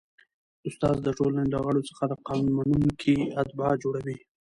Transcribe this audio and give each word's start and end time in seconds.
استاد 0.67 0.97
د 1.03 1.07
ټولني 1.17 1.45
له 1.53 1.57
غړو 1.65 1.81
څخه 1.89 2.03
د 2.07 2.13
قانون 2.27 2.49
منونکي 2.57 3.13
اتباع 3.41 3.71
جوړوي. 3.83 4.17